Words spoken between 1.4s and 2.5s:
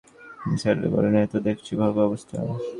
দেখছি ভয়াবহ অবস্থা!